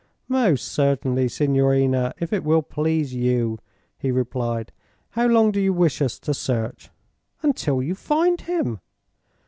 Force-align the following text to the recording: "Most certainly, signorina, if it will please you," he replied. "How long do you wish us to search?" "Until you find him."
"Most 0.27 0.67
certainly, 0.69 1.27
signorina, 1.27 2.15
if 2.19 2.33
it 2.33 2.43
will 2.43 2.63
please 2.63 3.13
you," 3.13 3.59
he 3.99 4.09
replied. 4.09 4.71
"How 5.11 5.27
long 5.27 5.51
do 5.51 5.61
you 5.61 5.73
wish 5.73 6.01
us 6.01 6.17
to 6.21 6.33
search?" 6.33 6.89
"Until 7.43 7.83
you 7.83 7.93
find 7.93 8.41
him." 8.41 8.79